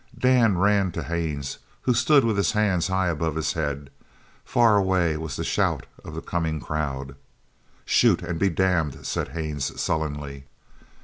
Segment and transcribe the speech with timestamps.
[0.17, 3.91] Dan ran to Haines, who stood with his hands high above his head.
[4.43, 7.15] Far away was the shout of the coming crowd.
[7.85, 10.45] "Shoot and be damned!" said Haines sullenly.